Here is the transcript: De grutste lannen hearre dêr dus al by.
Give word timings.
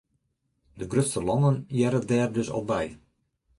De 0.79 0.85
grutste 0.93 1.21
lannen 1.27 1.57
hearre 1.77 2.01
dêr 2.09 2.29
dus 2.35 2.49
al 2.55 2.65
by. 2.69 2.85